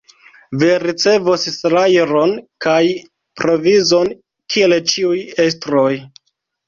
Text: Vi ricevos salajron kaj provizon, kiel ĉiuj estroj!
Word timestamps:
Vi 0.61 0.69
ricevos 0.83 1.43
salajron 1.57 2.33
kaj 2.67 2.79
provizon, 3.43 4.11
kiel 4.55 4.77
ĉiuj 4.95 5.17
estroj! 5.45 5.89